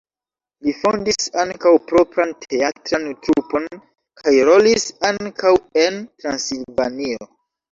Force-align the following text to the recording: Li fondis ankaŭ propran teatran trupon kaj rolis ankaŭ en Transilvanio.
Li 0.67 0.71
fondis 0.77 1.27
ankaŭ 1.41 1.73
propran 1.91 2.33
teatran 2.45 3.05
trupon 3.27 3.69
kaj 4.23 4.35
rolis 4.49 4.89
ankaŭ 5.11 5.53
en 5.85 6.01
Transilvanio. 6.25 7.33